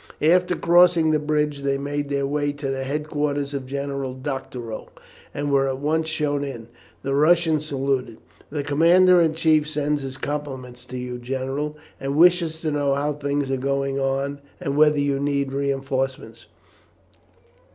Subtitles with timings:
[0.23, 4.89] After crossing the bridge they made their way to the headquarters of General Doctorow,
[5.31, 6.69] and were at once shown in.
[7.03, 8.17] The Russian saluted:
[8.49, 13.13] "The commander in chief sends his compliments to you, general, and wishes to know how
[13.13, 16.47] things are going on, and whether you need reinforcements.